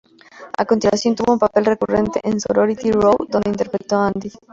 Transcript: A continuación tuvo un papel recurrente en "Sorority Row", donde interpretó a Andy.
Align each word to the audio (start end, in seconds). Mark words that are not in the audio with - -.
A 0.57 0.65
continuación 0.65 1.13
tuvo 1.13 1.33
un 1.33 1.37
papel 1.37 1.63
recurrente 1.63 2.21
en 2.23 2.39
"Sorority 2.39 2.91
Row", 2.91 3.15
donde 3.29 3.51
interpretó 3.51 3.97
a 3.97 4.07
Andy. 4.07 4.31